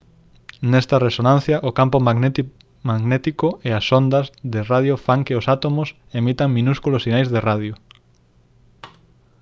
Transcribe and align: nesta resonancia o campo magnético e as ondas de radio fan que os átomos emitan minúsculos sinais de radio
nesta 0.71 0.95
resonancia 1.07 1.57
o 1.69 1.71
campo 1.79 1.97
magnético 2.93 3.47
e 3.67 3.69
as 3.79 3.85
ondas 3.99 4.25
de 4.53 4.59
radio 4.71 4.95
fan 5.05 5.21
que 5.27 5.37
os 5.39 5.45
átomos 5.55 5.89
emitan 6.19 6.49
minúsculos 6.57 7.03
sinais 7.05 7.29
de 7.33 7.39
radio 7.47 7.73